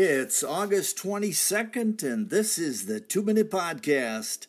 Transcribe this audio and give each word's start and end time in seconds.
It's 0.00 0.44
August 0.44 0.96
22nd, 0.98 2.04
and 2.04 2.30
this 2.30 2.56
is 2.56 2.86
the 2.86 3.00
Two 3.00 3.20
Minute 3.20 3.50
Podcast. 3.50 4.46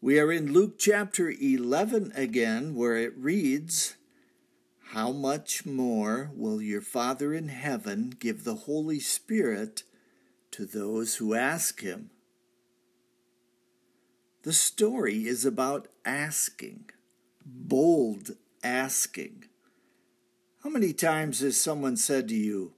We 0.00 0.20
are 0.20 0.30
in 0.30 0.52
Luke 0.52 0.78
chapter 0.78 1.30
11 1.30 2.12
again, 2.14 2.76
where 2.76 2.94
it 2.94 3.18
reads, 3.18 3.96
How 4.92 5.10
much 5.10 5.66
more 5.66 6.30
will 6.32 6.62
your 6.62 6.80
Father 6.80 7.34
in 7.34 7.48
heaven 7.48 8.14
give 8.20 8.44
the 8.44 8.54
Holy 8.54 9.00
Spirit 9.00 9.82
to 10.52 10.64
those 10.64 11.16
who 11.16 11.34
ask 11.34 11.80
him? 11.80 12.10
The 14.44 14.52
story 14.52 15.26
is 15.26 15.44
about 15.44 15.88
asking, 16.04 16.90
bold 17.44 18.36
asking. 18.62 19.46
How 20.62 20.70
many 20.70 20.92
times 20.92 21.40
has 21.40 21.60
someone 21.60 21.96
said 21.96 22.28
to 22.28 22.36
you, 22.36 22.75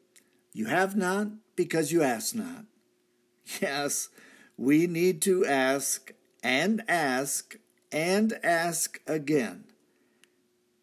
You 0.52 0.66
have 0.66 0.96
not 0.96 1.28
because 1.56 1.92
you 1.92 2.02
ask 2.02 2.34
not? 2.34 2.64
Yes, 3.62 4.10
we 4.58 4.86
need 4.86 5.22
to 5.22 5.46
ask 5.46 6.12
and 6.42 6.82
ask 6.86 7.56
and 7.90 8.38
ask 8.42 9.00
again. 9.06 9.64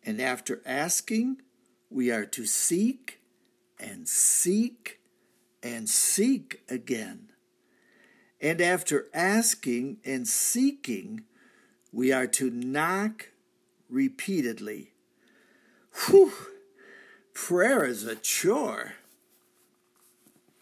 And 0.03 0.19
after 0.19 0.61
asking, 0.65 1.41
we 1.89 2.11
are 2.11 2.25
to 2.25 2.45
seek 2.45 3.19
and 3.79 4.07
seek 4.07 4.99
and 5.61 5.89
seek 5.89 6.61
again. 6.69 7.31
And 8.41 8.61
after 8.61 9.07
asking 9.13 9.97
and 10.05 10.27
seeking, 10.27 11.23
we 11.91 12.11
are 12.11 12.27
to 12.27 12.49
knock 12.49 13.29
repeatedly. 13.89 14.91
Whew! 16.05 16.33
Prayer 17.33 17.85
is 17.85 18.03
a 18.03 18.15
chore. 18.15 18.93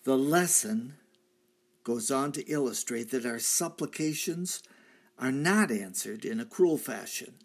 The 0.03 0.17
lesson 0.17 0.95
goes 1.83 2.11
on 2.11 2.31
to 2.33 2.45
illustrate 2.51 3.11
that 3.11 3.25
our 3.25 3.39
supplications 3.39 4.61
are 5.17 5.31
not 5.31 5.71
answered 5.71 6.25
in 6.25 6.39
a 6.39 6.45
cruel 6.45 6.77
fashion. 6.77 7.35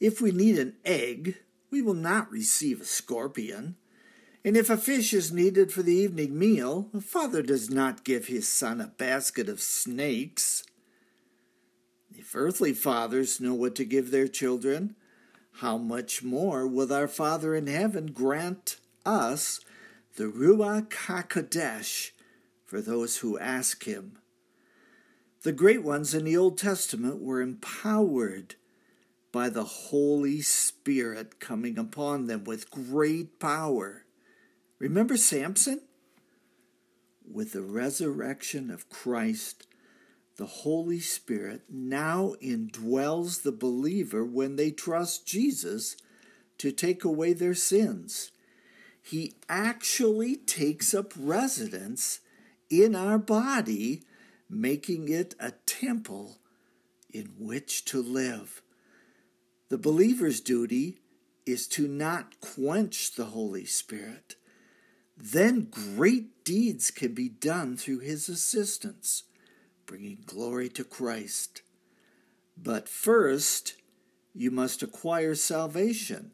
If 0.00 0.20
we 0.20 0.30
need 0.30 0.58
an 0.58 0.74
egg, 0.84 1.36
we 1.70 1.82
will 1.82 1.94
not 1.94 2.30
receive 2.30 2.80
a 2.80 2.84
scorpion. 2.84 3.76
And 4.44 4.56
if 4.56 4.70
a 4.70 4.76
fish 4.76 5.12
is 5.12 5.32
needed 5.32 5.70
for 5.70 5.82
the 5.82 5.94
evening 5.94 6.38
meal, 6.38 6.88
a 6.92 7.00
father 7.00 7.42
does 7.42 7.70
not 7.70 8.04
give 8.04 8.26
his 8.26 8.48
son 8.48 8.80
a 8.80 8.88
basket 8.88 9.48
of 9.48 9.60
snakes. 9.60 10.64
If 12.14 12.34
earthly 12.34 12.72
fathers 12.72 13.40
know 13.40 13.54
what 13.54 13.74
to 13.76 13.84
give 13.84 14.10
their 14.10 14.28
children, 14.28 14.96
how 15.56 15.78
much 15.78 16.22
more 16.22 16.66
will 16.66 16.92
our 16.92 17.08
Father 17.08 17.54
in 17.54 17.66
heaven 17.66 18.06
grant 18.06 18.78
us 19.04 19.60
the 20.16 20.24
Ruach 20.24 20.90
HaKodesh 20.90 22.10
for 22.64 22.80
those 22.80 23.18
who 23.18 23.38
ask 23.38 23.84
him? 23.84 24.18
The 25.42 25.52
great 25.52 25.82
ones 25.82 26.14
in 26.14 26.24
the 26.24 26.36
Old 26.36 26.58
Testament 26.58 27.20
were 27.20 27.40
empowered 27.40 28.56
by 29.32 29.48
the 29.48 29.64
Holy 29.64 30.42
Spirit 30.42 31.40
coming 31.40 31.78
upon 31.78 32.26
them 32.26 32.44
with 32.44 32.70
great 32.70 33.40
power. 33.40 34.04
Remember 34.78 35.16
Samson? 35.16 35.80
With 37.28 37.52
the 37.52 37.62
resurrection 37.62 38.70
of 38.70 38.90
Christ, 38.90 39.66
the 40.36 40.46
Holy 40.46 41.00
Spirit 41.00 41.62
now 41.70 42.34
indwells 42.42 43.42
the 43.42 43.52
believer 43.52 44.24
when 44.24 44.56
they 44.56 44.70
trust 44.70 45.26
Jesus 45.26 45.96
to 46.58 46.70
take 46.70 47.04
away 47.04 47.32
their 47.32 47.54
sins. 47.54 48.30
He 49.02 49.34
actually 49.48 50.36
takes 50.36 50.94
up 50.94 51.12
residence 51.16 52.20
in 52.70 52.94
our 52.94 53.18
body, 53.18 54.02
making 54.48 55.08
it 55.08 55.34
a 55.38 55.52
temple 55.66 56.38
in 57.12 57.32
which 57.38 57.84
to 57.86 58.00
live. 58.00 58.62
The 59.68 59.78
believer's 59.78 60.40
duty 60.40 60.98
is 61.44 61.66
to 61.68 61.88
not 61.88 62.40
quench 62.40 63.14
the 63.14 63.26
Holy 63.26 63.64
Spirit. 63.64 64.36
Then 65.16 65.68
great 65.70 66.44
deeds 66.44 66.90
can 66.90 67.12
be 67.12 67.28
done 67.28 67.76
through 67.76 67.98
his 68.00 68.28
assistance 68.28 69.24
bringing 69.92 70.18
glory 70.24 70.70
to 70.70 70.84
Christ. 70.84 71.60
But 72.56 72.88
first, 72.88 73.74
you 74.34 74.50
must 74.50 74.82
acquire 74.82 75.34
salvation. 75.34 76.32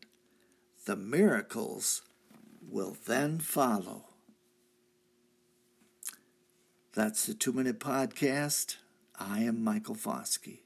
The 0.87 0.94
miracles 0.94 2.03
will 2.70 2.96
then 3.06 3.38
follow. 3.38 4.04
That's 6.94 7.26
the 7.26 7.34
two 7.34 7.52
minute 7.52 7.80
podcast. 7.80 8.76
I 9.18 9.40
am 9.40 9.62
Michael 9.62 9.94
Foskey. 9.94 10.60